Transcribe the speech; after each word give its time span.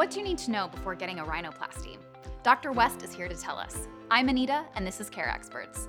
What 0.00 0.10
do 0.10 0.18
you 0.18 0.24
need 0.24 0.38
to 0.38 0.50
know 0.50 0.66
before 0.66 0.94
getting 0.94 1.18
a 1.18 1.24
rhinoplasty? 1.24 1.98
Dr. 2.42 2.72
West 2.72 3.02
is 3.02 3.12
here 3.12 3.28
to 3.28 3.34
tell 3.34 3.58
us. 3.58 3.86
I'm 4.10 4.30
Anita, 4.30 4.64
and 4.74 4.86
this 4.86 4.98
is 4.98 5.10
Care 5.10 5.28
Experts. 5.28 5.88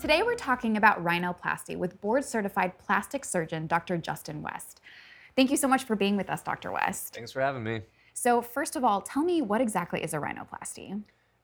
Today 0.00 0.22
we're 0.22 0.36
talking 0.36 0.76
about 0.76 1.04
rhinoplasty 1.04 1.76
with 1.76 2.00
board 2.00 2.24
certified 2.24 2.78
plastic 2.78 3.24
surgeon 3.24 3.66
Dr. 3.66 3.96
Justin 3.98 4.40
West. 4.40 4.80
Thank 5.34 5.50
you 5.50 5.56
so 5.56 5.66
much 5.66 5.82
for 5.82 5.96
being 5.96 6.16
with 6.16 6.30
us, 6.30 6.42
Dr. 6.44 6.70
West. 6.70 7.12
Thanks 7.12 7.32
for 7.32 7.40
having 7.40 7.64
me. 7.64 7.80
So, 8.14 8.40
first 8.40 8.76
of 8.76 8.84
all, 8.84 9.00
tell 9.00 9.24
me 9.24 9.42
what 9.42 9.60
exactly 9.60 10.00
is 10.00 10.14
a 10.14 10.18
rhinoplasty? 10.18 11.02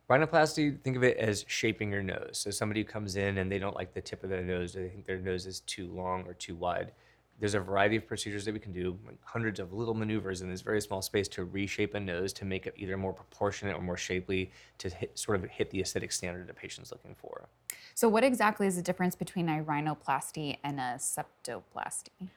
Rhinoplasty, 0.09 0.81
think 0.83 0.97
of 0.97 1.03
it 1.03 1.17
as 1.17 1.45
shaping 1.49 1.91
your 1.91 2.05
nose. 2.05 2.39
So 2.39 2.53
somebody 2.53 2.83
who 2.83 2.87
comes 2.87 3.17
in 3.17 3.39
and 3.39 3.51
they 3.51 3.59
don't 3.59 3.75
like 3.75 3.95
the 3.95 4.01
tip 4.01 4.23
of 4.23 4.31
their 4.31 4.45
nose, 4.45 4.75
they 4.75 4.89
think 4.89 5.07
their 5.07 5.19
nose 5.19 5.45
is 5.45 5.59
too 5.59 5.91
long 5.93 6.23
or 6.29 6.35
too 6.35 6.55
wide. 6.55 6.93
There's 7.41 7.55
a 7.55 7.61
variety 7.61 7.97
of 7.97 8.07
procedures 8.07 8.45
that 8.45 8.55
we 8.55 8.61
can 8.61 8.73
do, 8.73 8.99
like 9.07 9.19
hundreds 9.23 9.61
of 9.61 9.73
little 9.73 9.95
maneuvers 9.95 10.41
in 10.41 10.49
this 10.49 10.61
very 10.61 10.81
small 10.81 11.03
space 11.03 11.29
to 11.29 11.45
reshape 11.45 11.95
a 11.95 12.01
nose 12.01 12.33
to 12.35 12.45
make 12.45 12.67
it 12.67 12.75
either 12.77 12.97
more 12.97 13.13
proportionate 13.13 13.77
or 13.77 13.83
more 13.83 13.97
shapely 13.97 14.51
to 14.79 14.89
hit, 14.89 15.19
sort 15.19 15.43
of 15.43 15.51
hit 15.51 15.71
the 15.71 15.81
aesthetic 15.81 16.13
standard 16.13 16.47
the 16.47 16.55
patient's 16.55 16.93
looking 16.93 17.15
for. 17.15 17.49
So, 17.95 18.09
what 18.09 18.25
exactly 18.25 18.67
is 18.67 18.77
the 18.77 18.83
difference 18.83 19.15
between 19.17 19.49
a 19.49 19.63
rhinoplasty 19.63 20.59
and 20.63 20.79
a 20.79 20.99
septoplasty? 20.99 22.29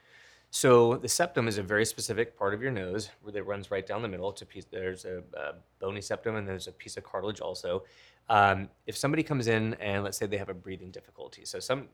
So 0.50 0.96
the 0.96 1.08
septum 1.08 1.46
is 1.46 1.58
a 1.58 1.62
very 1.62 1.84
specific 1.84 2.38
part 2.38 2.54
of 2.54 2.62
your 2.62 2.70
nose 2.70 3.10
where 3.22 3.32
that 3.32 3.42
runs 3.42 3.70
right 3.70 3.86
down 3.86 4.00
the 4.00 4.08
middle. 4.08 4.30
It's 4.30 4.42
a 4.42 4.46
piece. 4.46 4.64
There's 4.64 5.04
a, 5.04 5.22
a 5.36 5.54
bony 5.78 6.00
septum 6.00 6.36
and 6.36 6.48
there's 6.48 6.68
a 6.68 6.72
piece 6.72 6.96
of 6.96 7.04
cartilage 7.04 7.40
also. 7.40 7.84
Um, 8.30 8.68
if 8.86 8.96
somebody 8.96 9.22
comes 9.22 9.46
in 9.46 9.74
and 9.74 10.04
let's 10.04 10.16
say 10.16 10.26
they 10.26 10.38
have 10.38 10.48
a 10.48 10.54
breathing 10.54 10.90
difficulty, 10.90 11.44
so 11.44 11.60
some 11.60 11.88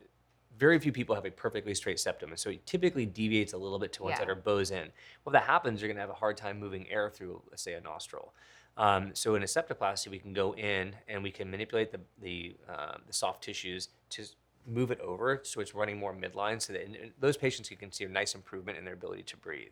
very 0.57 0.79
few 0.79 0.91
people 0.91 1.15
have 1.15 1.25
a 1.25 1.31
perfectly 1.31 1.73
straight 1.75 1.99
septum, 1.99 2.29
and 2.29 2.39
so 2.39 2.49
it 2.49 2.65
typically 2.65 3.05
deviates 3.05 3.53
a 3.53 3.57
little 3.57 3.79
bit 3.79 3.91
to 3.93 4.03
one 4.03 4.11
Yeah. 4.11 4.19
side 4.19 4.29
or 4.29 4.35
bows 4.35 4.71
in. 4.71 4.91
Well, 5.23 5.27
if 5.27 5.33
that 5.33 5.43
happens, 5.43 5.81
you're 5.81 5.87
going 5.89 5.97
to 5.97 6.01
have 6.01 6.09
a 6.09 6.13
hard 6.13 6.37
time 6.37 6.59
moving 6.59 6.89
air 6.89 7.09
through, 7.09 7.41
let's 7.49 7.63
say, 7.63 7.73
a 7.73 7.81
nostril. 7.81 8.33
Um, 8.77 9.15
so 9.15 9.35
in 9.35 9.43
a 9.43 9.45
septoplasty, 9.45 10.09
we 10.09 10.19
can 10.19 10.33
go 10.33 10.53
in 10.55 10.95
and 11.07 11.23
we 11.23 11.31
can 11.31 11.49
manipulate 11.49 11.91
the 11.91 12.01
the, 12.21 12.55
uh, 12.69 12.97
the 13.07 13.13
soft 13.13 13.43
tissues 13.43 13.89
to 14.11 14.25
move 14.67 14.91
it 14.91 14.99
over 14.99 15.41
so 15.43 15.61
it's 15.61 15.75
running 15.75 15.97
more 15.97 16.13
midline, 16.13 16.61
so 16.61 16.73
that 16.73 16.87
those 17.19 17.37
patients 17.37 17.69
you 17.71 17.77
can 17.77 17.91
see 17.91 18.03
a 18.03 18.09
nice 18.09 18.35
improvement 18.35 18.77
in 18.77 18.83
their 18.83 18.95
ability 18.95 19.23
to 19.23 19.37
breathe. 19.37 19.71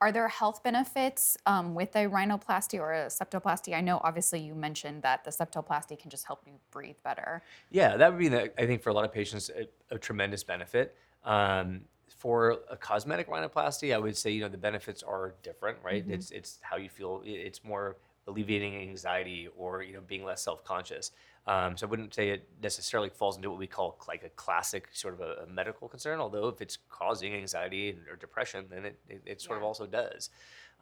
Are 0.00 0.12
there 0.12 0.28
health 0.28 0.62
benefits 0.62 1.36
um, 1.46 1.74
with 1.74 1.96
a 1.96 2.06
rhinoplasty 2.06 2.78
or 2.78 2.92
a 2.92 3.06
septoplasty? 3.06 3.74
I 3.74 3.80
know 3.80 4.00
obviously 4.04 4.38
you 4.38 4.54
mentioned 4.54 5.02
that 5.02 5.24
the 5.24 5.30
septoplasty 5.30 5.98
can 5.98 6.10
just 6.10 6.24
help 6.24 6.42
you 6.46 6.52
breathe 6.70 6.96
better. 7.02 7.42
Yeah, 7.70 7.96
that 7.96 8.12
would 8.12 8.18
be, 8.18 8.28
the, 8.28 8.52
I 8.60 8.66
think, 8.66 8.82
for 8.82 8.90
a 8.90 8.92
lot 8.92 9.04
of 9.04 9.12
patients, 9.12 9.50
a, 9.50 9.66
a 9.94 9.98
tremendous 9.98 10.44
benefit. 10.44 10.94
Um, 11.24 11.80
for 12.08 12.58
a 12.70 12.76
cosmetic 12.76 13.28
rhinoplasty, 13.28 13.94
I 13.94 13.98
would 13.98 14.16
say, 14.16 14.30
you 14.30 14.40
know, 14.40 14.48
the 14.48 14.58
benefits 14.58 15.02
are 15.02 15.34
different, 15.42 15.78
right? 15.84 16.04
It's 16.08 16.30
it's 16.30 16.58
how 16.62 16.76
you 16.76 16.88
feel. 16.88 17.22
It's 17.24 17.62
more 17.62 17.96
alleviating 18.26 18.76
anxiety 18.76 19.48
or 19.56 19.82
you 19.82 19.94
know 19.94 20.00
being 20.06 20.24
less 20.24 20.42
self-conscious. 20.42 21.12
Um, 21.48 21.78
so 21.78 21.86
I 21.86 21.90
wouldn't 21.90 22.12
say 22.12 22.28
it 22.28 22.46
necessarily 22.62 23.08
falls 23.08 23.36
into 23.36 23.48
what 23.48 23.58
we 23.58 23.66
call 23.66 23.96
like 24.06 24.22
a 24.22 24.28
classic 24.30 24.88
sort 24.92 25.14
of 25.14 25.20
a, 25.20 25.44
a 25.44 25.46
medical 25.46 25.88
concern. 25.88 26.20
Although 26.20 26.48
if 26.48 26.60
it's 26.60 26.76
causing 26.90 27.32
anxiety 27.34 27.96
or 28.10 28.16
depression, 28.16 28.66
then 28.70 28.84
it 28.84 28.98
it, 29.08 29.22
it 29.24 29.40
sort 29.40 29.56
of 29.56 29.64
also 29.64 29.86
does. 29.86 30.28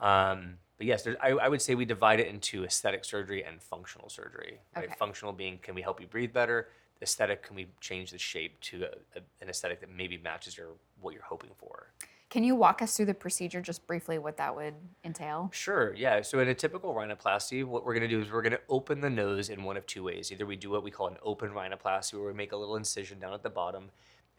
Um, 0.01 0.59
but 0.77 0.87
yes, 0.87 1.05
there's, 1.05 1.17
I, 1.23 1.31
I 1.31 1.49
would 1.49 1.63
say 1.63 1.77
we 1.77 1.85
divide 1.85 2.19
it 2.19 2.27
into 2.27 2.65
aesthetic 2.65 3.05
surgery 3.05 3.45
and 3.45 3.63
functional 3.63 4.09
surgery. 4.09 4.59
Right? 4.75 4.87
Okay. 4.87 4.95
Functional 4.99 5.33
being 5.33 5.59
can 5.63 5.77
we 5.77 5.83
help 5.83 6.01
you 6.01 6.09
breathe 6.09 6.33
better? 6.33 6.69
Aesthetic 7.01 7.45
can 7.45 7.55
we 7.55 7.69
change 7.81 8.11
the 8.11 8.19
shape 8.19 8.61
to 8.63 8.85
a, 8.85 9.19
a, 9.19 9.23
an 9.41 9.49
aesthetic 9.49 9.81
that 9.81 9.91
maybe 9.91 10.19
matches 10.19 10.57
your 10.59 10.71
what 11.01 11.15
you're 11.15 11.23
hoping 11.23 11.51
for? 11.57 11.93
Can 12.29 12.43
you 12.43 12.57
walk 12.57 12.83
us 12.83 12.97
through 12.97 13.07
the 13.07 13.15
procedure 13.15 13.61
just 13.61 13.87
briefly 13.87 14.19
what 14.19 14.37
that 14.39 14.55
would 14.55 14.75
entail? 15.05 15.49
Sure, 15.53 15.95
yeah. 15.95 16.23
So 16.23 16.41
in 16.41 16.49
a 16.49 16.55
typical 16.55 16.93
rhinoplasty, 16.93 17.65
what 17.65 17.85
we're 17.85 17.95
going 17.95 18.09
to 18.09 18.09
do 18.09 18.21
is 18.21 18.33
we're 18.33 18.43
going 18.43 18.53
to 18.53 18.61
open 18.69 19.01
the 19.01 19.11
nose 19.11 19.49
in 19.49 19.63
one 19.63 19.77
of 19.77 19.87
two 19.87 20.03
ways. 20.03 20.33
Either 20.33 20.45
we 20.45 20.57
do 20.57 20.71
what 20.71 20.83
we 20.83 20.91
call 20.91 21.07
an 21.07 21.17
open 21.23 21.51
rhinoplasty, 21.51 22.15
where 22.15 22.27
we 22.27 22.35
make 22.35 22.51
a 22.51 22.57
little 22.57 22.77
incision 22.77 23.21
down 23.21 23.33
at 23.33 23.45
the 23.45 23.51
bottom, 23.51 23.91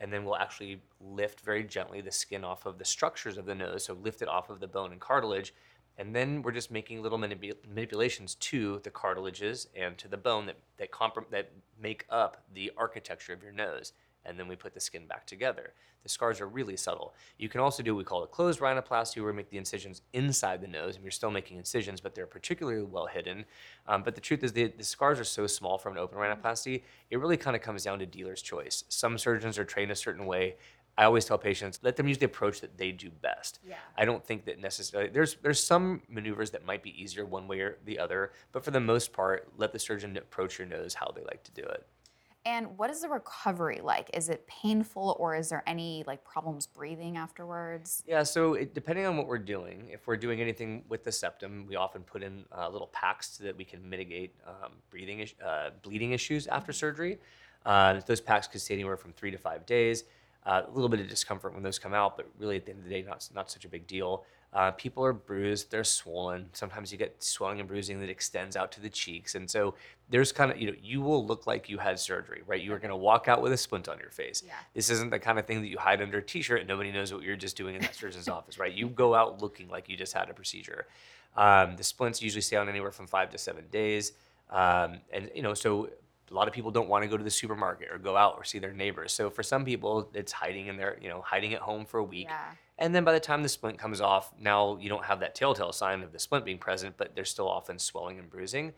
and 0.02 0.12
then 0.12 0.26
we'll 0.26 0.36
actually 0.36 0.82
lift 1.00 1.40
very 1.42 1.64
gently 1.64 2.02
the 2.02 2.12
skin 2.12 2.44
off 2.44 2.66
of 2.66 2.78
the 2.78 2.86
structures 2.86 3.38
of 3.38 3.46
the 3.46 3.56
nose, 3.56 3.86
so 3.86 3.94
lift 3.94 4.22
it 4.22 4.28
off 4.28 4.50
of 4.50 4.60
the 4.60 4.68
bone 4.68 4.92
and 4.92 5.00
cartilage, 5.00 5.54
and 5.98 6.14
then 6.14 6.42
we're 6.42 6.52
just 6.52 6.70
making 6.70 7.02
little 7.02 7.18
manipu- 7.18 7.56
manipulations 7.68 8.36
to 8.36 8.80
the 8.84 8.92
cartilages 8.92 9.68
and 9.76 9.98
to 9.98 10.08
the 10.08 10.18
bone 10.18 10.46
that 10.46 10.58
that, 10.78 10.92
comprom- 10.92 11.30
that 11.32 11.52
make 11.82 12.06
up 12.10 12.44
the 12.54 12.72
architecture 12.78 13.34
of 13.34 13.42
your 13.42 13.54
nose. 13.54 13.94
And 14.28 14.38
then 14.38 14.48
we 14.48 14.56
put 14.56 14.74
the 14.74 14.80
skin 14.80 15.08
back 15.08 15.26
together. 15.26 15.74
The 16.04 16.10
scars 16.10 16.40
are 16.40 16.48
really 16.48 16.78
subtle. 16.78 17.16
You 17.38 17.50
can 17.50 17.62
also 17.62 17.82
do 17.84 17.94
what 17.94 18.00
we 18.00 18.04
call 18.04 18.24
a 18.24 18.28
closed 18.28 18.60
rhinoplasty, 18.60 19.18
where 19.18 19.32
we 19.32 19.38
make 19.38 19.50
the 19.50 19.58
incisions 19.58 20.02
inside 20.14 20.62
the 20.62 20.68
nose, 20.68 20.96
and 20.96 21.04
you're 21.04 21.12
still 21.12 21.32
making 21.32 21.58
incisions, 21.58 22.00
but 22.00 22.16
they're 22.16 22.28
particularly 22.28 22.84
well 22.84 23.08
hidden. 23.08 23.46
Um, 23.88 24.04
but 24.04 24.16
the 24.16 24.22
truth 24.22 24.44
is, 24.44 24.54
the, 24.54 24.68
the 24.68 24.84
scars 24.84 25.20
are 25.20 25.26
so 25.26 25.48
small 25.48 25.78
from 25.78 25.94
an 25.94 26.00
open 26.00 26.18
rhinoplasty, 26.18 26.84
it 27.10 27.20
really 27.20 27.38
kind 27.38 27.56
of 27.56 27.62
comes 27.62 27.84
down 27.84 28.00
to 28.00 28.06
dealer's 28.06 28.42
choice. 28.42 28.84
Some 28.90 29.18
surgeons 29.18 29.58
are 29.58 29.66
trained 29.66 29.92
a 29.92 29.96
certain 29.96 30.26
way. 30.26 30.56
I 30.98 31.04
always 31.04 31.26
tell 31.26 31.38
patients, 31.38 31.80
let 31.84 31.96
them 31.96 32.08
use 32.08 32.18
the 32.18 32.26
approach 32.26 32.60
that 32.62 32.78
they 32.78 32.92
do 32.92 33.12
best. 33.12 33.60
Yeah. 33.68 33.76
I 33.96 34.06
don't 34.06 34.26
think 34.26 34.46
that 34.46 34.60
necessarily 34.60 35.12
there's 35.12 35.36
there's 35.44 35.64
some 35.64 36.02
maneuvers 36.10 36.50
that 36.52 36.66
might 36.66 36.82
be 36.82 37.00
easier 37.02 37.24
one 37.24 37.48
way 37.48 37.60
or 37.60 37.78
the 37.86 38.00
other, 38.00 38.32
but 38.52 38.64
for 38.64 38.72
the 38.72 38.80
most 38.80 39.14
part, 39.14 39.48
let 39.58 39.72
the 39.74 39.80
surgeon 39.80 40.18
approach 40.18 40.58
your 40.58 40.68
nose 40.68 40.96
how 40.96 41.12
they 41.16 41.22
like 41.22 41.44
to 41.44 41.52
do 41.52 41.62
it. 41.62 41.86
And 42.48 42.78
what 42.78 42.90
is 42.90 43.02
the 43.02 43.10
recovery 43.10 43.82
like? 43.84 44.10
Is 44.14 44.30
it 44.30 44.48
painful 44.48 45.18
or 45.20 45.36
is 45.36 45.50
there 45.50 45.64
any 45.68 46.06
like 46.08 46.24
problems 46.24 46.66
breathing 46.66 47.18
afterwards? 47.18 48.06
Yeah, 48.08 48.24
so 48.24 48.54
it, 48.54 48.74
depending 48.74 49.06
on 49.06 49.18
what 49.18 49.28
we're 49.28 49.38
doing, 49.38 49.90
if 49.92 50.08
we're 50.08 50.16
doing 50.16 50.40
anything 50.40 50.86
with 50.88 51.04
the 51.04 51.12
septum, 51.12 51.66
we 51.68 51.76
often 51.76 52.04
put 52.04 52.24
in 52.24 52.46
uh, 52.58 52.70
little 52.70 52.88
packs 52.88 53.32
so 53.38 53.44
that 53.44 53.58
we 53.58 53.66
can 53.66 53.88
mitigate 53.90 54.34
um, 54.48 54.72
breathing, 54.90 55.20
is- 55.20 55.34
uh, 55.46 55.72
bleeding 55.82 56.14
issues 56.14 56.48
after 56.48 56.72
surgery. 56.72 57.20
Uh, 57.66 58.00
those 58.06 58.22
packs 58.22 58.48
could 58.48 58.62
stay 58.62 58.76
anywhere 58.76 58.96
from 58.96 59.12
three 59.12 59.30
to 59.30 59.38
five 59.38 59.66
days. 59.66 60.06
Uh, 60.46 60.62
a 60.66 60.72
little 60.72 60.88
bit 60.88 61.02
of 61.02 61.10
discomfort 61.10 61.54
when 61.54 61.64
those 61.64 61.78
come 61.78 61.94
out, 61.94 62.16
but 62.16 62.30
really 62.40 62.56
at 62.56 62.64
the 62.64 62.72
end 62.72 62.80
of 62.80 62.86
the 62.86 62.90
day, 62.90 63.02
not 63.02 63.28
not 63.36 63.52
such 63.52 63.66
a 63.66 63.68
big 63.68 63.86
deal. 63.88 64.24
Uh, 64.54 64.72
people 64.72 65.04
are 65.04 65.14
bruised, 65.14 65.70
they're 65.70 65.84
swollen. 65.84 66.48
Sometimes 66.54 66.92
you 66.92 66.98
get 66.98 67.22
swelling 67.22 67.60
and 67.60 67.68
bruising 67.68 68.00
that 68.00 68.10
extends 68.10 68.56
out 68.56 68.72
to 68.72 68.82
the 68.82 68.90
cheeks, 68.90 69.36
and 69.36 69.50
so 69.50 69.76
there's 70.10 70.32
kind 70.32 70.52
of 70.52 70.58
you 70.58 70.68
know 70.68 70.78
you 70.82 71.02
will 71.02 71.26
look 71.26 71.46
like 71.46 71.70
you 71.70 71.78
had 71.78 72.00
surgery, 72.00 72.42
right? 72.48 72.62
You 72.62 72.74
are 72.74 72.80
going 72.80 72.90
to 72.90 72.96
walk 72.96 73.28
out 73.28 73.42
with 73.42 73.52
a 73.52 73.58
splint 73.58 73.90
on 73.90 74.00
your 74.00 74.10
face. 74.10 74.42
Yeah. 74.46 74.54
This 74.74 74.90
isn't 74.90 75.12
the 75.12 75.20
kind 75.20 75.38
of 75.38 75.46
thing 75.46 75.62
that 75.62 75.68
you 75.68 75.78
hide 75.78 76.02
under 76.02 76.20
a 76.20 76.22
t-shirt 76.22 76.60
and 76.60 76.68
nobody 76.68 76.92
knows 76.92 77.14
what 77.14 77.24
you're 77.24 77.36
just 77.36 77.58
doing 77.58 77.76
in 77.76 77.82
that 77.82 77.96
surgeon's 77.96 78.30
office, 78.38 78.58
right? 78.58 78.74
You 78.74 78.88
go 78.88 79.14
out 79.14 79.42
looking 79.42 79.68
like 79.68 79.90
you 79.90 79.98
just 79.98 80.14
had 80.14 80.30
a 80.30 80.34
procedure. 80.34 80.88
Um, 81.36 81.76
the 81.76 81.84
splints 81.84 82.22
usually 82.22 82.42
stay 82.42 82.56
on 82.56 82.70
anywhere 82.70 82.92
from 82.92 83.06
five 83.06 83.30
to 83.32 83.38
seven 83.38 83.66
days, 83.70 84.14
um, 84.50 85.00
and 85.12 85.30
you 85.36 85.42
know 85.42 85.54
so 85.54 85.90
a 86.30 86.34
lot 86.34 86.48
of 86.48 86.54
people 86.54 86.72
don't 86.72 86.90
want 86.90 87.04
to 87.04 87.10
go 87.10 87.18
to 87.18 87.24
the 87.24 87.30
supermarket 87.30 87.90
or 87.92 87.98
go 87.98 88.18
out 88.18 88.36
or 88.38 88.44
see 88.44 88.60
their 88.60 88.74
neighbors. 88.74 89.14
So 89.14 89.30
for 89.30 89.44
some 89.44 89.64
people, 89.64 90.10
it's 90.14 90.32
hiding 90.32 90.68
in 90.68 90.78
their 90.78 90.98
you 91.02 91.10
know 91.10 91.22
hiding 91.22 91.54
at 91.54 91.62
home 91.62 91.86
for 91.86 92.00
a 92.00 92.04
week. 92.04 92.28
Yeah. 92.30 92.42
And 92.80 92.94
then 92.94 93.04
by 93.04 93.12
the 93.14 93.20
time 93.20 93.42
the 93.44 93.50
splint 93.50 93.78
comes 93.80 94.02
off, 94.02 94.32
now 94.40 94.78
you 94.80 94.88
don't 94.90 95.06
have 95.06 95.20
that 95.22 95.34
telltale 95.36 95.72
sign 95.72 96.04
of 96.04 96.12
the 96.12 96.20
splint 96.20 96.46
being 96.46 96.60
present, 96.60 96.96
but 96.98 97.16
there's 97.16 97.30
still 97.30 97.50
often 97.50 97.80
swelling 97.80 98.20
and 98.20 98.30
bruising. 98.30 98.74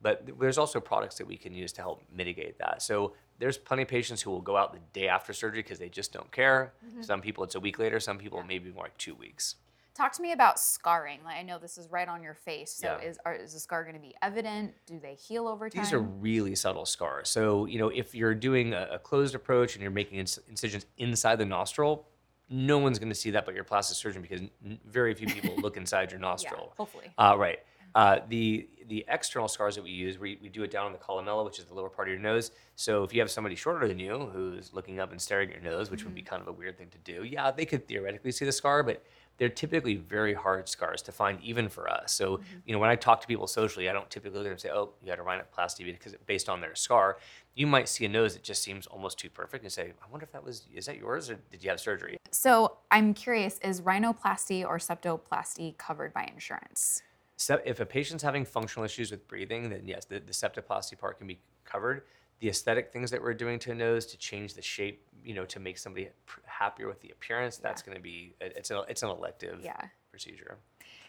But 0.00 0.26
there's 0.40 0.58
also 0.58 0.80
products 0.80 1.16
that 1.18 1.26
we 1.26 1.36
can 1.36 1.54
use 1.54 1.72
to 1.74 1.80
help 1.82 2.02
mitigate 2.12 2.58
that. 2.58 2.82
So 2.82 3.12
there's 3.38 3.56
plenty 3.58 3.82
of 3.82 3.88
patients 3.88 4.20
who 4.22 4.30
will 4.30 4.40
go 4.40 4.56
out 4.56 4.72
the 4.72 4.80
day 4.92 5.06
after 5.06 5.32
surgery 5.32 5.62
because 5.62 5.78
they 5.78 5.88
just 5.88 6.12
don't 6.12 6.30
care. 6.32 6.72
Mm-hmm. 6.84 7.02
Some 7.02 7.20
people 7.20 7.44
it's 7.44 7.54
a 7.54 7.60
week 7.60 7.78
later. 7.78 8.00
Some 8.00 8.18
people 8.18 8.42
maybe 8.42 8.70
more 8.72 8.84
like 8.84 8.98
two 8.98 9.14
weeks. 9.14 9.56
Talk 9.94 10.12
to 10.14 10.22
me 10.22 10.32
about 10.32 10.58
scarring. 10.58 11.20
Like 11.24 11.36
I 11.36 11.42
know 11.42 11.58
this 11.58 11.76
is 11.76 11.86
right 11.90 12.08
on 12.08 12.22
your 12.22 12.34
face. 12.34 12.72
So 12.72 12.98
Yeah. 13.00 13.06
is 13.08 13.18
are, 13.26 13.34
is 13.34 13.52
the 13.52 13.60
scar 13.60 13.82
going 13.84 13.94
to 13.94 14.00
be 14.00 14.14
evident? 14.22 14.72
Do 14.86 14.98
they 14.98 15.14
heal 15.14 15.46
over 15.46 15.68
time? 15.68 15.84
These 15.84 15.92
are 15.92 16.00
really 16.00 16.54
subtle 16.54 16.86
scars. 16.86 17.28
So, 17.28 17.66
you 17.66 17.78
know, 17.78 17.88
if 17.90 18.14
you're 18.14 18.34
doing 18.34 18.72
a, 18.72 18.88
a 18.92 18.98
closed 18.98 19.34
approach 19.34 19.74
and 19.74 19.82
you're 19.82 19.90
making 19.90 20.18
inc- 20.18 20.38
incisions 20.48 20.86
inside 20.96 21.36
the 21.36 21.44
nostril, 21.44 22.06
no 22.52 22.78
one's 22.78 22.98
going 22.98 23.08
to 23.08 23.14
see 23.14 23.30
that 23.30 23.46
but 23.46 23.54
your 23.54 23.64
plastic 23.64 23.96
surgeon 23.96 24.22
because 24.22 24.42
very 24.86 25.14
few 25.14 25.26
people 25.26 25.54
look 25.58 25.76
inside 25.76 26.10
your 26.12 26.20
yeah, 26.20 26.26
nostril. 26.28 26.72
hopefully. 26.76 27.10
Uh, 27.18 27.34
right. 27.36 27.60
Uh, 27.94 28.20
the 28.28 28.68
the 28.88 29.04
external 29.08 29.48
scars 29.48 29.74
that 29.76 29.82
we 29.82 29.90
use, 29.90 30.18
we, 30.18 30.38
we 30.42 30.48
do 30.48 30.62
it 30.64 30.70
down 30.70 30.86
in 30.86 30.92
the 30.92 30.98
columella, 30.98 31.44
which 31.44 31.58
is 31.58 31.64
the 31.64 31.74
lower 31.74 31.88
part 31.88 32.08
of 32.08 32.12
your 32.12 32.20
nose. 32.20 32.50
So 32.74 33.04
if 33.04 33.14
you 33.14 33.20
have 33.20 33.30
somebody 33.30 33.54
shorter 33.54 33.86
than 33.88 33.98
you 33.98 34.30
who's 34.32 34.74
looking 34.74 35.00
up 35.00 35.12
and 35.12 35.20
staring 35.20 35.50
at 35.50 35.62
your 35.62 35.72
nose, 35.72 35.90
which 35.90 36.04
would 36.04 36.14
be 36.14 36.20
kind 36.20 36.42
of 36.42 36.48
a 36.48 36.52
weird 36.52 36.76
thing 36.76 36.88
to 36.90 36.98
do, 36.98 37.24
yeah, 37.24 37.50
they 37.50 37.64
could 37.64 37.86
theoretically 37.86 38.32
see 38.32 38.44
the 38.44 38.52
scar, 38.52 38.82
but 38.82 39.02
they're 39.38 39.48
typically 39.48 39.96
very 39.96 40.34
hard 40.34 40.68
scars 40.68 41.00
to 41.02 41.12
find, 41.12 41.40
even 41.42 41.68
for 41.68 41.88
us. 41.88 42.12
So 42.12 42.40
you 42.66 42.72
know, 42.72 42.78
when 42.78 42.90
I 42.90 42.96
talk 42.96 43.20
to 43.22 43.26
people 43.26 43.46
socially, 43.46 43.88
I 43.88 43.92
don't 43.92 44.10
typically 44.10 44.38
look 44.38 44.46
at 44.46 44.50
them 44.50 44.52
and 44.52 44.60
say, 44.60 44.70
"Oh, 44.70 44.92
you 45.02 45.10
had 45.10 45.18
a 45.18 45.22
rhinoplasty," 45.22 45.84
because 45.86 46.14
based 46.26 46.48
on 46.48 46.60
their 46.60 46.74
scar, 46.74 47.18
you 47.54 47.66
might 47.66 47.88
see 47.88 48.04
a 48.04 48.08
nose 48.08 48.34
that 48.34 48.42
just 48.42 48.62
seems 48.62 48.86
almost 48.86 49.18
too 49.18 49.30
perfect 49.30 49.64
and 49.64 49.72
say, 49.72 49.92
"I 50.02 50.10
wonder 50.10 50.24
if 50.24 50.32
that 50.32 50.44
was 50.44 50.66
is 50.72 50.86
that 50.86 50.98
yours 50.98 51.30
or 51.30 51.36
did 51.50 51.64
you 51.64 51.70
have 51.70 51.80
surgery?" 51.80 52.18
So 52.30 52.78
I'm 52.90 53.14
curious: 53.14 53.58
is 53.60 53.80
rhinoplasty 53.80 54.66
or 54.66 54.78
septoplasty 54.78 55.78
covered 55.78 56.12
by 56.12 56.30
insurance? 56.32 57.02
If 57.64 57.80
a 57.80 57.86
patient's 57.86 58.22
having 58.22 58.44
functional 58.44 58.84
issues 58.84 59.10
with 59.10 59.26
breathing, 59.28 59.70
then 59.70 59.82
yes, 59.86 60.04
the, 60.04 60.18
the 60.20 60.32
septoplasty 60.32 60.98
part 60.98 61.18
can 61.18 61.26
be 61.26 61.38
covered. 61.64 62.02
The 62.40 62.48
aesthetic 62.48 62.92
things 62.92 63.10
that 63.12 63.22
we're 63.22 63.34
doing 63.34 63.58
to 63.60 63.70
a 63.70 63.74
nose 63.74 64.04
to 64.06 64.18
change 64.18 64.54
the 64.54 64.62
shape, 64.62 65.06
you 65.24 65.32
know, 65.34 65.44
to 65.46 65.60
make 65.60 65.78
somebody 65.78 66.08
happier 66.44 66.88
with 66.88 67.00
the 67.00 67.10
appearance, 67.10 67.56
that's 67.56 67.82
going 67.82 67.96
to 67.96 68.02
be 68.02 68.34
it's 68.40 68.70
an 68.70 68.80
it's 68.88 69.02
an 69.02 69.10
elective 69.10 69.60
Yeah. 69.62 69.80
procedure. 70.10 70.58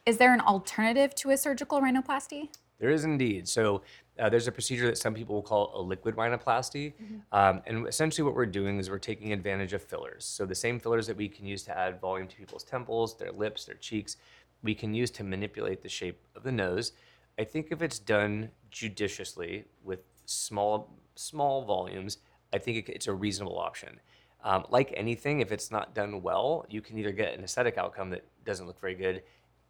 Is 0.05 0.17
there 0.17 0.33
an 0.33 0.41
alternative 0.41 1.15
to 1.15 1.31
a 1.31 1.37
surgical 1.37 1.81
rhinoplasty? 1.81 2.49
There 2.79 2.91
is 2.91 3.05
indeed. 3.05 3.47
So 3.47 3.81
uh, 4.19 4.29
there's 4.29 4.47
a 4.47 4.51
procedure 4.51 4.85
that 4.87 4.97
some 4.97 5.13
people 5.13 5.35
will 5.35 5.41
call 5.41 5.71
a 5.73 5.81
liquid 5.81 6.15
rhinoplasty. 6.15 6.93
Um, 7.31 7.61
and 7.65 7.87
essentially 7.87 8.25
what 8.25 8.35
we're 8.35 8.45
doing 8.45 8.77
is 8.77 8.89
we're 8.89 8.97
taking 8.99 9.31
advantage 9.31 9.71
of 9.73 9.81
fillers. 9.81 10.25
So 10.25 10.45
the 10.45 10.53
same 10.55 10.79
fillers 10.79 11.07
that 11.07 11.15
we 11.15 11.29
can 11.29 11.45
use 11.45 11.63
to 11.63 11.77
add 11.77 12.01
volume 12.01 12.27
to 12.27 12.35
people's 12.35 12.63
temples, 12.63 13.17
their 13.17 13.31
lips, 13.31 13.65
their 13.65 13.75
cheeks, 13.75 14.17
we 14.63 14.73
can 14.73 14.93
use 14.93 15.11
to 15.11 15.23
manipulate 15.23 15.83
the 15.83 15.89
shape 15.89 16.19
of 16.35 16.43
the 16.43 16.51
nose. 16.51 16.93
I 17.37 17.43
think 17.43 17.67
if 17.71 17.81
it's 17.81 17.99
done 17.99 18.49
judiciously 18.71 19.65
with 19.83 19.99
small 20.25 20.89
small 21.15 21.63
volumes, 21.63 22.17
I 22.53 22.57
think 22.57 22.77
it, 22.77 22.91
it's 22.91 23.07
a 23.07 23.13
reasonable 23.13 23.59
option. 23.59 23.99
Um, 24.43 24.65
like 24.69 24.93
anything, 24.95 25.39
if 25.39 25.51
it's 25.51 25.71
not 25.71 25.93
done 25.93 26.21
well, 26.21 26.65
you 26.69 26.81
can 26.81 26.97
either 26.97 27.11
get 27.11 27.37
an 27.37 27.43
aesthetic 27.43 27.77
outcome 27.77 28.09
that 28.09 28.23
doesn't 28.45 28.65
look 28.65 28.79
very 28.81 28.95
good, 28.95 29.23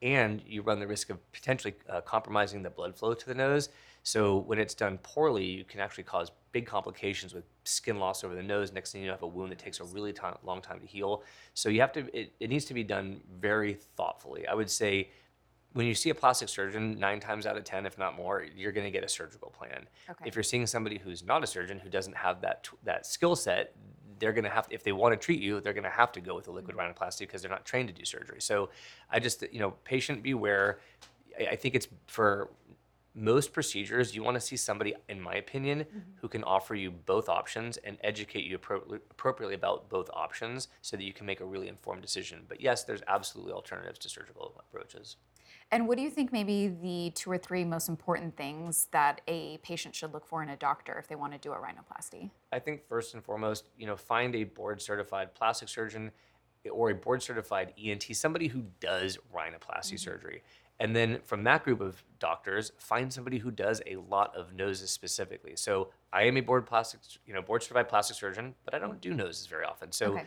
and 0.04 0.44
you 0.46 0.62
run 0.62 0.80
the 0.80 0.86
risk 0.86 1.10
of 1.10 1.32
potentially 1.32 1.74
uh, 1.90 2.02
compromising 2.02 2.62
the 2.62 2.70
blood 2.70 2.94
flow 2.94 3.14
to 3.14 3.26
the 3.26 3.34
nose. 3.34 3.70
So 4.04 4.40
when 4.40 4.60
it's 4.60 4.74
done 4.74 5.00
poorly, 5.02 5.46
you 5.46 5.64
can 5.64 5.80
actually 5.80 6.04
cause 6.04 6.30
big 6.52 6.66
complications 6.66 7.34
with 7.34 7.46
skin 7.64 7.98
loss 8.00 8.26
over 8.26 8.36
the 8.36 8.44
nose. 8.44 8.74
Next 8.74 8.92
thing 8.92 9.02
you 9.02 9.08
know, 9.08 9.14
you 9.14 9.16
have 9.16 9.24
a 9.24 9.28
wound 9.28 9.52
that 9.52 9.60
takes 9.60 9.80
a 9.80 9.86
really 9.86 10.12
ti 10.12 10.28
long 10.44 10.62
time 10.62 10.82
to 10.82 10.86
heal. 10.86 11.24
So 11.54 11.70
you 11.70 11.80
have 11.80 11.94
to. 11.94 12.02
It, 12.16 12.34
it 12.42 12.50
needs 12.50 12.66
to 12.66 12.74
be 12.74 12.84
done 12.84 13.22
very 13.40 13.76
thoughtfully. 13.96 14.46
I 14.46 14.54
would 14.54 14.70
say 14.70 15.10
when 15.72 15.88
you 15.88 15.96
see 15.96 16.10
a 16.10 16.16
plastic 16.16 16.50
surgeon, 16.50 17.00
nine 17.00 17.20
times 17.20 17.46
out 17.46 17.58
of 17.58 17.64
10, 17.64 17.86
if 17.86 17.98
not 17.98 18.16
more, 18.16 18.46
you're 18.56 18.74
going 18.74 18.86
to 18.86 18.92
get 18.92 19.04
a 19.04 19.10
surgical 19.10 19.50
plan. 19.50 19.88
Okay. 20.10 20.26
If 20.28 20.36
you're 20.36 20.44
seeing 20.44 20.68
somebody 20.68 21.00
who's 21.00 21.24
not 21.24 21.44
a 21.44 21.48
surgeon, 21.48 21.80
who 21.80 21.90
doesn't 21.90 22.16
have 22.16 22.42
that, 22.42 22.66
t- 22.66 22.78
that 22.84 23.08
skill 23.08 23.36
set, 23.36 23.76
they're 24.24 24.32
going 24.32 24.46
to 24.46 24.50
have, 24.50 24.70
to 24.70 24.74
if 24.74 24.84
they 24.84 24.94
want 24.94 25.12
to 25.12 25.18
treat 25.18 25.42
you, 25.42 25.60
they're 25.60 25.74
going 25.74 25.84
to 25.84 25.90
have 25.90 26.14
to 26.14 26.22
go 26.22 26.34
with 26.34 26.48
a 26.48 26.52
liquid 26.52 26.78
mm-hmm. 26.78 26.94
rhinoplasty 26.94 27.20
because 27.20 27.42
they're 27.42 27.52
not 27.52 27.66
trained 27.66 27.90
to 27.90 27.94
do 27.94 28.06
surgery. 28.06 28.40
So 28.40 28.70
I 29.12 29.20
just, 29.20 29.44
you 29.52 29.60
know, 29.60 29.72
patient 29.84 30.24
beware. 30.24 30.80
I, 31.38 31.48
I 31.48 31.56
think 31.58 31.76
it's 31.76 31.90
for 32.08 32.50
most 33.16 33.52
procedures, 33.52 34.16
you 34.16 34.24
want 34.24 34.36
to 34.36 34.42
see 34.42 34.56
somebody, 34.56 34.96
in 35.10 35.20
my 35.20 35.36
opinion, 35.36 35.80
mm-hmm. 35.80 36.00
who 36.22 36.30
can 36.30 36.42
offer 36.46 36.74
you 36.74 36.90
both 36.90 37.28
options 37.28 37.76
and 37.78 37.98
educate 38.02 38.46
you 38.46 38.58
appro- 38.58 39.02
appropriately 39.12 39.56
about 39.56 39.90
both 39.90 40.10
options 40.14 40.70
so 40.82 40.96
that 40.96 41.04
you 41.04 41.12
can 41.12 41.26
make 41.26 41.42
a 41.42 41.46
really 41.46 41.68
informed 41.68 42.02
decision. 42.02 42.44
But 42.48 42.62
yes, 42.62 42.86
there's 42.86 43.02
absolutely 43.10 43.52
alternatives 43.52 44.00
to 44.00 44.10
surgical 44.10 44.56
approaches. 44.58 45.18
And 45.72 45.88
what 45.88 45.98
do 45.98 46.04
you 46.04 46.10
think 46.10 46.32
maybe 46.32 46.68
the 46.68 47.12
two 47.16 47.32
or 47.32 47.38
three 47.38 47.64
most 47.64 47.90
important 47.90 48.36
things 48.38 48.88
that 48.92 49.22
a 49.28 49.58
patient 49.58 49.96
should 49.96 50.14
look 50.14 50.26
for 50.26 50.44
in 50.44 50.50
a 50.50 50.58
doctor 50.58 50.98
if 51.00 51.08
they 51.08 51.16
want 51.16 51.34
to 51.34 51.40
do 51.40 51.52
a 51.52 51.56
rhinoplasty? 51.56 52.30
I 52.52 52.60
think 52.60 52.88
first 52.88 53.14
and 53.14 53.24
foremost, 53.24 53.70
you 53.78 53.88
know, 53.88 53.96
find 53.96 54.36
a 54.36 54.44
board 54.44 54.82
certified 54.82 55.34
plastic 55.34 55.70
surgeon 55.70 56.12
or 56.72 56.90
a 56.90 56.96
board 56.96 57.22
certified 57.22 57.74
ENT, 57.84 58.04
somebody 58.14 58.48
who 58.48 58.64
does 58.80 59.18
rhinoplasty 59.36 59.94
mm-hmm. 59.94 59.98
surgery. 59.98 60.44
And 60.80 60.96
then 60.96 61.20
from 61.24 61.44
that 61.44 61.64
group 61.64 61.82
of 61.82 62.04
doctors, 62.20 62.72
find 62.78 63.12
somebody 63.12 63.38
who 63.38 63.52
does 63.52 63.82
a 63.86 63.98
lot 63.98 64.36
of 64.36 64.54
noses 64.54 64.90
specifically. 64.90 65.56
So 65.56 65.90
I 66.12 66.24
am 66.24 66.38
a 66.38 66.42
board 66.42 66.66
plastic, 66.66 67.02
you 67.26 67.34
know, 67.34 67.42
board 67.42 67.64
certified 67.64 67.90
plastic 67.90 68.18
surgeon, 68.18 68.56
but 68.66 68.74
I 68.74 68.80
don't 68.80 69.00
do 69.00 69.14
noses 69.14 69.46
very 69.46 69.66
often. 69.66 69.92
So 69.92 70.14
Okay. 70.14 70.26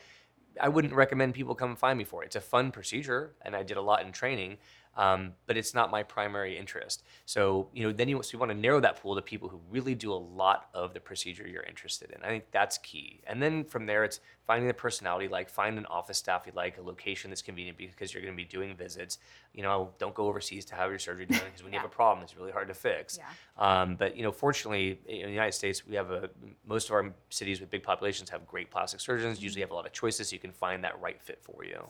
I 0.61 0.69
wouldn't 0.69 0.95
recommend 0.95 1.35
people 1.35 1.55
come 1.55 1.77
find 1.77 1.99
me 1.99 2.05
for 2.05 2.23
it. 2.23 2.27
It's 2.27 2.37
a 2.37 2.41
fun 2.41 2.71
procedure, 2.71 3.35
and 3.43 3.55
I 3.55 3.63
did 3.63 3.77
a 3.77 3.83
lot 3.83 4.05
in 4.05 4.13
training, 4.13 4.59
um, 4.97 5.33
but 5.47 5.57
it's 5.57 5.75
not 5.75 5.91
my 5.91 6.03
primary 6.03 6.59
interest. 6.59 7.05
So 7.27 7.69
you 7.73 7.87
know, 7.87 7.93
then 7.93 8.09
you, 8.09 8.23
so 8.23 8.31
you 8.33 8.39
want 8.39 8.51
to 8.51 8.59
narrow 8.59 8.81
that 8.81 9.01
pool 9.03 9.15
to 9.15 9.23
people 9.23 9.49
who 9.49 9.61
really 9.71 9.95
do 9.95 10.13
a 10.13 10.15
lot 10.15 10.69
of 10.75 10.95
the 10.95 11.01
procedure 11.01 11.47
you're 11.47 11.63
interested 11.65 12.11
in. 12.11 12.23
I 12.23 12.29
think 12.29 12.45
that's 12.51 12.79
key. 12.79 13.21
And 13.27 13.43
then 13.43 13.65
from 13.65 13.87
there, 13.87 14.05
it's 14.05 14.21
finding 14.47 14.69
the 14.69 14.75
personality. 14.75 15.29
Like 15.29 15.49
find 15.49 15.79
an 15.79 15.87
office 15.87 16.19
staff 16.19 16.45
you 16.47 16.53
like, 16.55 16.79
a 16.79 16.83
location 16.83 17.31
that's 17.31 17.43
convenient 17.43 17.79
because 17.79 18.15
you're 18.15 18.23
going 18.23 18.35
to 18.35 18.37
be 18.37 18.49
doing 18.49 18.75
visits. 18.77 19.19
You 19.53 19.63
know, 19.63 19.91
don't 19.99 20.15
go 20.15 20.27
overseas 20.27 20.65
to 20.67 20.75
have 20.75 20.91
your 20.91 20.99
surgery 20.99 21.27
done 21.27 21.41
because 21.45 21.63
when 21.63 21.73
you 21.73 21.79
have 21.79 21.87
a 21.87 21.93
problem, 21.93 22.25
it's 22.25 22.37
really 22.37 22.53
hard 22.53 22.69
to 22.69 22.75
fix. 22.75 23.19
Yeah. 23.19 23.27
Um, 23.59 23.97
but 23.97 24.17
you 24.17 24.23
know, 24.23 24.33
fortunately, 24.33 24.99
in 25.07 25.27
the 25.27 25.33
United 25.33 25.53
States, 25.53 25.87
we 25.87 25.95
have 25.97 26.11
a 26.11 26.31
most 26.67 26.89
of 26.89 26.95
our 26.95 27.13
cities 27.31 27.61
with 27.61 27.71
big 27.71 27.83
populations 27.83 28.31
have 28.31 28.47
great 28.47 28.71
plastic 28.71 29.01
surgeons. 29.01 29.43
Usually, 29.43 29.61
have 29.61 29.71
a 29.71 29.75
lot 29.75 29.87
of 29.87 29.93
choices, 29.93 30.29
so 30.29 30.35
you 30.35 30.41
can 30.41 30.53
find 30.53 30.85
that 30.85 31.01
right 31.01 31.21
fit 31.21 31.41
for 31.43 31.65
you. 31.65 31.87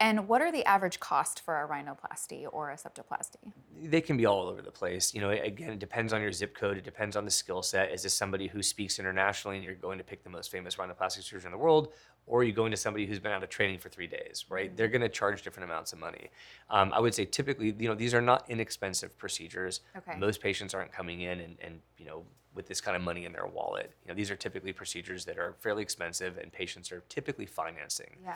And 0.00 0.28
what 0.28 0.40
are 0.40 0.52
the 0.52 0.64
average 0.64 1.00
cost 1.00 1.40
for 1.40 1.60
a 1.60 1.68
rhinoplasty 1.68 2.46
or 2.52 2.70
a 2.70 2.76
septoplasty? 2.76 3.52
They 3.82 4.00
can 4.00 4.16
be 4.16 4.26
all 4.26 4.46
over 4.46 4.62
the 4.62 4.70
place. 4.70 5.12
You 5.12 5.20
know, 5.20 5.30
again, 5.30 5.70
it 5.70 5.80
depends 5.80 6.12
on 6.12 6.20
your 6.20 6.30
zip 6.30 6.54
code. 6.54 6.76
It 6.76 6.84
depends 6.84 7.16
on 7.16 7.24
the 7.24 7.30
skill 7.30 7.62
set. 7.62 7.90
Is 7.90 8.04
this 8.04 8.14
somebody 8.14 8.46
who 8.46 8.62
speaks 8.62 9.00
internationally 9.00 9.56
and 9.56 9.64
you're 9.64 9.74
going 9.74 9.98
to 9.98 10.04
pick 10.04 10.22
the 10.22 10.30
most 10.30 10.52
famous 10.52 10.76
rhinoplastic 10.76 11.24
surgeon 11.24 11.46
in 11.46 11.52
the 11.52 11.58
world, 11.58 11.92
or 12.26 12.40
are 12.40 12.44
you 12.44 12.52
going 12.52 12.70
to 12.70 12.76
somebody 12.76 13.06
who's 13.06 13.18
been 13.18 13.32
out 13.32 13.42
of 13.42 13.48
training 13.48 13.80
for 13.80 13.88
three 13.88 14.06
days? 14.06 14.44
Right? 14.48 14.76
They're 14.76 14.88
going 14.88 15.02
to 15.02 15.08
charge 15.08 15.42
different 15.42 15.68
amounts 15.68 15.92
of 15.92 15.98
money. 15.98 16.30
Um, 16.70 16.92
I 16.92 17.00
would 17.00 17.14
say 17.14 17.24
typically, 17.24 17.74
you 17.76 17.88
know, 17.88 17.94
these 17.94 18.14
are 18.14 18.22
not 18.22 18.48
inexpensive 18.48 19.18
procedures. 19.18 19.80
Okay. 19.96 20.16
Most 20.16 20.40
patients 20.40 20.74
aren't 20.74 20.92
coming 20.92 21.22
in 21.22 21.40
and, 21.40 21.56
and 21.60 21.80
you 21.96 22.04
know 22.04 22.24
with 22.54 22.66
this 22.66 22.80
kind 22.80 22.96
of 22.96 23.02
money 23.02 23.24
in 23.24 23.32
their 23.32 23.46
wallet. 23.46 23.92
You 24.04 24.08
know, 24.08 24.14
these 24.14 24.30
are 24.30 24.36
typically 24.36 24.72
procedures 24.72 25.24
that 25.24 25.38
are 25.38 25.54
fairly 25.58 25.82
expensive, 25.82 26.38
and 26.38 26.52
patients 26.52 26.90
are 26.92 27.02
typically 27.08 27.46
financing. 27.46 28.16
Yeah. 28.22 28.34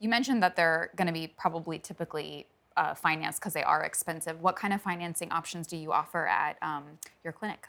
You 0.00 0.08
mentioned 0.08 0.42
that 0.42 0.56
they're 0.56 0.90
going 0.96 1.06
to 1.06 1.12
be 1.12 1.26
probably 1.26 1.78
typically 1.78 2.46
uh, 2.76 2.94
financed 2.94 3.40
because 3.40 3.52
they 3.52 3.62
are 3.62 3.82
expensive. 3.82 4.40
What 4.40 4.56
kind 4.56 4.74
of 4.74 4.82
financing 4.82 5.30
options 5.30 5.66
do 5.66 5.76
you 5.76 5.92
offer 5.92 6.26
at 6.26 6.56
um, 6.62 6.84
your 7.22 7.32
clinic? 7.32 7.68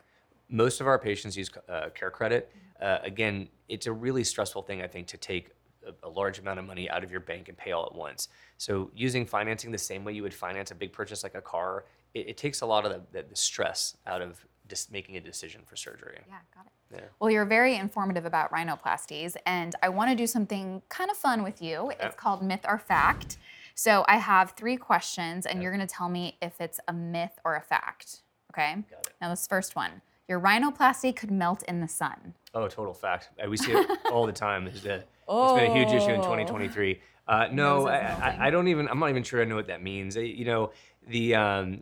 most 0.50 0.82
of 0.82 0.88
our 0.88 1.00
patients 1.00 1.36
use 1.36 1.50
uh, 1.70 1.90
CareCredit. 2.00 2.44
Uh, 2.82 3.00
again, 3.04 3.48
it's 3.68 3.88
a 3.88 3.92
really 3.92 4.24
stressful 4.24 4.62
thing, 4.62 4.82
I 4.82 4.88
think, 4.88 5.08
to 5.08 5.18
take 5.18 5.52
a, 5.86 6.08
a 6.08 6.10
large 6.10 6.40
amount 6.40 6.60
of 6.60 6.66
money 6.66 6.90
out 6.90 7.04
of 7.04 7.12
your 7.12 7.20
bank 7.20 7.50
and 7.50 7.58
pay 7.58 7.72
all 7.72 7.86
at 7.86 7.96
once. 7.96 8.30
So, 8.58 8.92
using 8.96 9.26
financing 9.26 9.72
the 9.72 9.78
same 9.78 10.04
way 10.04 10.14
you 10.14 10.24
would 10.24 10.34
finance 10.34 10.72
a 10.72 10.76
big 10.76 10.92
purchase 10.92 11.24
like 11.24 11.36
a 11.36 11.42
car, 11.42 11.86
it, 12.14 12.30
it 12.30 12.38
takes 12.38 12.62
a 12.62 12.66
lot 12.66 12.86
of 12.86 12.92
the, 12.92 13.02
the, 13.12 13.28
the 13.30 13.36
stress 13.36 13.98
out 14.06 14.22
of 14.22 14.46
just 14.68 14.92
making 14.92 15.18
a 15.18 15.22
decision 15.22 15.62
for 15.66 15.76
surgery. 15.76 16.20
Yeah, 16.28 16.36
got 16.54 16.66
it. 16.66 16.72
Yeah. 16.96 17.08
Well, 17.20 17.30
you're 17.30 17.46
very 17.46 17.76
informative 17.76 18.26
about 18.26 18.52
rhinoplasties, 18.52 19.36
and 19.46 19.76
I 19.82 19.90
want 19.90 20.10
to 20.12 20.16
do 20.16 20.28
something 20.28 20.82
kind 20.90 21.10
of 21.10 21.18
fun 21.18 21.44
with 21.44 21.62
you. 21.62 21.92
It's 22.00 22.16
called 22.16 22.44
Myth 22.44 22.66
or 22.68 22.78
Fact. 22.78 23.38
So 23.74 24.06
I 24.08 24.18
have 24.18 24.52
three 24.52 24.78
questions, 24.78 25.46
and 25.46 25.62
you're 25.62 25.76
going 25.76 25.86
to 25.86 25.94
tell 25.94 26.10
me 26.10 26.38
if 26.42 26.62
it's 26.62 26.80
a 26.88 26.94
myth 26.94 27.38
or 27.44 27.56
a 27.56 27.62
fact. 27.62 28.22
Okay? 28.54 28.76
Got 28.90 29.08
it. 29.08 29.14
Now, 29.22 29.30
this 29.30 29.48
first 29.48 29.76
one 29.76 30.02
your 30.28 30.40
rhinoplasty 30.40 31.16
could 31.16 31.30
melt 31.30 31.62
in 31.64 31.82
the 31.82 31.88
sun. 31.88 32.34
Oh, 32.54 32.68
total 32.68 32.94
fact. 32.94 33.30
Uh, 33.44 33.48
We 33.50 33.58
see 33.58 33.74
it 33.74 33.88
all 34.12 34.26
the 34.26 34.32
time. 34.32 34.68
It's, 34.68 34.84
a, 35.28 35.44
it's 35.44 35.54
been 35.62 35.72
a 35.72 35.74
huge 35.74 35.90
issue 35.94 36.12
in 36.12 36.20
Oh. 36.20 36.24
2023. 36.24 37.00
Uh, 37.28 37.48
no, 37.52 37.88
I, 37.88 37.96
I. 37.98 38.38
I 38.48 38.50
don't 38.52 38.68
even. 38.68 38.88
I'm 38.88 39.00
not 39.00 39.10
even 39.10 39.24
sure 39.24 39.42
I 39.42 39.46
know 39.46 39.56
what 39.56 39.68
that 39.68 39.82
means. 39.82 40.16
Uh, 40.16 40.20
You 40.20 40.46
know, 40.46 40.72
the 41.08 41.34
um, 41.36 41.82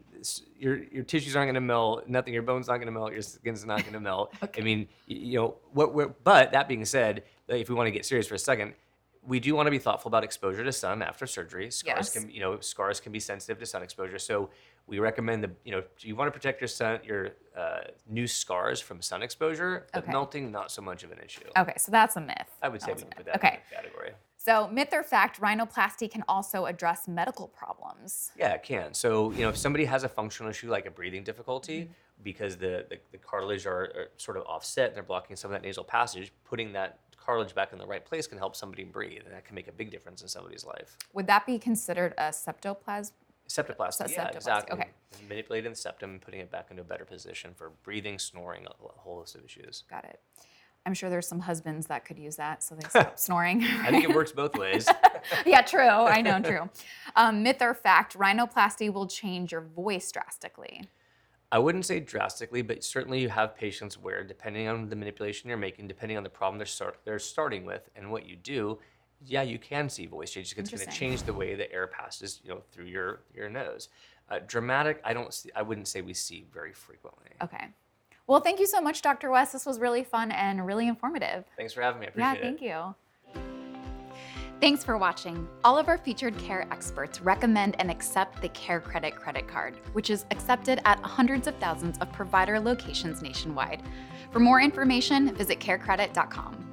your 0.58 0.78
your 0.86 1.04
tissues 1.04 1.36
aren't 1.36 1.48
going 1.48 1.56
to 1.56 1.60
melt. 1.62 2.08
Nothing. 2.08 2.34
Your 2.34 2.44
bones 2.44 2.68
not 2.68 2.76
going 2.78 2.86
to 2.86 2.92
melt. 2.94 3.12
Your 3.12 3.22
skin's 3.22 3.66
not 3.66 3.82
going 3.82 3.92
to 3.94 4.00
melt. 4.00 4.34
okay. 4.44 4.62
I 4.62 4.64
mean, 4.64 4.88
you 5.06 5.38
know 5.40 5.56
what? 5.74 5.94
We're, 5.94 6.08
but 6.08 6.54
that 6.54 6.70
being 6.70 6.86
said, 6.86 7.24
uh, 7.52 7.56
if 7.56 7.68
we 7.68 7.76
want 7.76 7.88
to 7.88 7.92
get 7.92 8.06
serious 8.06 8.26
for 8.28 8.36
a 8.36 8.40
second, 8.40 8.74
we 9.28 9.42
do 9.42 9.54
want 9.54 9.68
to 9.68 9.72
be 9.72 9.80
thoughtful 9.80 10.08
about 10.08 10.24
exposure 10.24 10.64
to 10.64 10.72
sun 10.72 11.02
after 11.02 11.28
surgery. 11.28 11.70
Scars 11.72 11.98
Yes. 11.98 12.14
can, 12.14 12.32
you 12.32 12.40
know, 12.40 12.60
scars 12.62 13.02
can 13.02 13.12
be 13.12 13.20
sensitive 13.20 13.60
to 13.60 13.66
sun 13.66 13.84
exposure. 13.84 14.20
So 14.20 14.50
we 14.88 15.00
recommend 15.00 15.44
the, 15.44 15.52
you 15.64 15.72
know, 15.72 15.84
you 16.00 16.16
want 16.16 16.28
to 16.28 16.32
protect 16.32 16.60
your 16.62 16.68
sun, 16.68 17.00
your 17.06 17.32
uh, 17.58 17.82
new 18.10 18.28
scars 18.28 18.82
from 18.82 19.02
sun 19.02 19.22
exposure, 19.24 19.88
but 19.94 20.04
Okay. 20.04 20.12
melting 20.12 20.52
not 20.52 20.72
so 20.72 20.82
much 20.82 21.04
of 21.04 21.12
an 21.12 21.20
issue. 21.24 21.46
Okay, 21.58 21.74
so 21.78 21.92
that's 21.92 22.16
a 22.18 22.22
myth. 22.22 22.50
I 22.62 22.68
would 22.70 22.82
say 22.82 22.94
we 22.94 23.02
can 23.02 23.10
put 23.12 23.26
that 23.26 23.36
Okay, 23.38 23.48
in 23.56 23.60
the 23.70 23.76
category. 23.76 24.12
so 24.38 24.68
myth 24.68 24.90
or 24.92 25.04
fact, 25.04 25.40
rhinoplasty 25.40 26.12
can 26.12 26.24
also 26.28 26.66
address 26.66 27.08
medical 27.08 27.48
problems. 27.48 28.32
Yeah, 28.38 28.54
it 28.54 28.64
can. 28.64 28.94
So, 28.94 29.32
you 29.32 29.42
know, 29.42 29.50
if 29.50 29.58
somebody 29.58 29.86
has 29.86 30.04
a 30.04 30.10
functional 30.10 30.50
issue 30.50 30.70
like 30.70 30.86
a 30.86 30.92
breathing 30.92 31.24
difficulty 31.24 31.82
Mm-hmm. 31.84 31.92
because 32.24 32.58
the, 32.58 32.86
the, 32.90 32.98
the 33.12 33.18
cartilage 33.18 33.66
are, 33.66 33.84
are 33.96 34.08
sort 34.18 34.38
of 34.38 34.44
offset 34.44 34.88
and 34.88 34.96
they're 34.96 35.04
blocking 35.04 35.36
some 35.36 35.50
of 35.52 35.54
that 35.60 35.66
nasal 35.66 35.84
passage, 35.84 36.32
putting 36.44 36.74
that 36.74 37.00
cartilage 37.18 37.56
back 37.56 37.72
in 37.72 37.80
the 37.80 37.86
right 37.86 38.04
place 38.06 38.28
can 38.28 38.38
help 38.38 38.54
somebody 38.56 38.84
breathe. 38.84 39.22
And 39.26 39.34
that 39.34 39.46
can 39.46 39.56
make 39.56 39.68
a 39.70 39.72
big 39.72 39.90
difference 39.92 40.22
in 40.22 40.28
somebody's 40.28 40.66
life. 40.66 40.98
Would 41.14 41.28
that 41.28 41.46
be 41.46 41.58
considered 41.58 42.14
a 42.18 42.30
septoplasm? 42.30 43.12
Septoplasty, 43.48 43.94
So 43.94 44.06
yeah, 44.10 44.30
septoplasty, 44.30 44.36
exactly. 44.36 44.80
okay. 44.80 44.90
Manipulating 45.28 45.72
the 45.72 45.76
septum 45.76 46.12
and 46.12 46.22
putting 46.22 46.40
it 46.40 46.52
back 46.52 46.68
into 46.70 46.82
a 46.82 46.86
better 46.86 47.06
position 47.06 47.52
for 47.56 47.72
breathing, 47.84 48.18
snoring, 48.20 48.66
a 48.66 48.70
a 48.70 49.00
whole 49.00 49.20
host 49.20 49.36
of 49.36 49.46
issues. 49.46 49.84
Got 49.90 50.06
it. 50.06 50.20
I'm 50.86 50.94
sure 50.94 51.10
there's 51.10 51.28
some 51.28 51.40
husbands 51.40 51.88
that 51.88 52.04
could 52.04 52.20
use 52.20 52.36
that, 52.36 52.62
so 52.62 52.76
they 52.76 52.88
stop 52.90 53.18
snoring. 53.18 53.64
I 53.64 53.90
think 53.90 54.04
it 54.04 54.14
works 54.14 54.32
both 54.32 54.56
ways. 54.58 54.88
yeah, 55.46 55.62
true. 55.62 55.82
I 55.82 56.22
know, 56.22 56.42
true. 56.42 56.70
Um, 57.16 57.44
myth 57.44 57.62
or 57.62 57.74
fact, 57.74 58.18
rhinoplasty 58.18 58.92
will 58.92 59.08
change 59.08 59.52
your 59.52 59.62
voice 59.62 60.12
drastically. 60.12 60.90
I 61.52 61.60
wouldn't 61.60 61.86
say 61.86 62.00
drastically, 62.00 62.64
but 62.64 62.84
certainly 62.84 63.22
you 63.22 63.30
have 63.30 63.56
patients 63.56 63.98
where, 63.98 64.24
depending 64.24 64.68
on 64.68 64.90
the 64.90 64.96
manipulation 64.96 65.48
you're 65.48 65.58
making, 65.58 65.88
depending 65.88 66.18
on 66.18 66.24
the 66.24 66.30
problem 66.30 66.58
they're 66.58 66.66
start 66.66 66.98
they're 67.06 67.20
starting 67.20 67.64
with, 67.64 67.90
and 67.96 68.12
what 68.12 68.26
you 68.26 68.36
do, 68.36 68.80
yeah, 69.26 69.42
you 69.42 69.58
can 69.60 69.90
see 69.90 70.06
voice 70.06 70.32
changes. 70.32 70.54
'cause 70.54 70.64
It's 70.72 70.72
going 70.84 70.88
to 70.92 70.96
change 70.98 71.24
the 71.24 71.34
way 71.34 71.56
the 71.56 71.72
air 71.72 71.88
passes, 71.88 72.42
you 72.44 72.50
know, 72.50 72.62
through 72.72 72.86
your 72.86 73.22
your 73.34 73.50
nose. 73.50 73.90
Uh, 74.30 74.40
dramatic, 74.48 75.02
I 75.04 75.14
don't 75.14 75.34
see. 75.34 75.50
I 75.56 75.62
wouldn't 75.62 75.88
say 75.88 76.02
we 76.02 76.14
see 76.14 76.46
very 76.52 76.74
frequently. 76.74 77.32
Okay. 77.42 77.68
Well, 78.26 78.40
thank 78.40 78.60
you 78.60 78.66
so 78.66 78.80
much, 78.80 79.02
Dr. 79.02 79.30
West. 79.30 79.52
This 79.52 79.66
was 79.66 79.80
really 79.80 80.04
fun 80.04 80.32
and 80.32 80.66
really 80.66 80.88
informative. 80.88 81.44
Thanks 81.58 81.74
for 81.74 81.82
having 81.82 82.00
me. 82.00 82.08
I 82.08 82.10
appreciate 82.10 82.30
Yeah, 82.30 82.34
it. 82.36 82.42
thank 82.42 82.62
you. 82.62 82.96
Thanks 84.62 84.82
for 84.82 84.98
watching. 84.98 85.46
All 85.66 85.78
of 85.78 85.90
our 85.90 85.98
featured 85.98 86.38
care 86.38 86.66
experts 86.72 87.20
recommend 87.20 87.76
and 87.80 87.92
accept 87.92 88.42
the 88.42 88.48
CareCredit 88.50 89.14
credit 89.14 89.46
card, 89.46 89.76
which 89.92 90.10
is 90.10 90.26
accepted 90.32 90.80
at 90.86 91.00
hundreds 91.00 91.48
of 91.48 91.56
thousands 91.58 91.98
of 91.98 92.10
provider 92.14 92.62
locations 92.62 93.22
nationwide. 93.22 93.84
For 94.32 94.40
more 94.40 94.62
information, 94.62 95.36
visit 95.36 95.60
carecredit.com. 95.60 96.73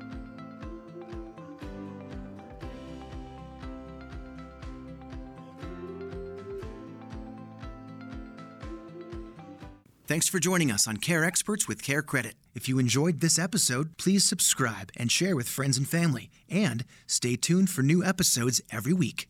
Thanks 10.11 10.29
for 10.29 10.41
joining 10.41 10.73
us 10.73 10.89
on 10.89 10.97
Care 10.97 11.25
Experts 11.25 11.69
with 11.69 11.85
CareCredit. 11.85 12.33
If 12.53 12.69
you 12.69 12.81
enjoyed 12.81 13.21
this 13.21 13.39
episode, 13.39 13.97
please 13.97 14.25
subscribe 14.25 14.91
and 14.97 15.09
share 15.09 15.37
with 15.37 15.49
friends 15.49 15.79
and 15.79 15.89
family. 15.89 16.31
And 16.51 16.85
stay 17.07 17.37
tuned 17.37 17.71
for 17.71 17.85
new 17.85 18.03
episodes 18.03 18.61
every 18.73 18.93
week. 18.93 19.30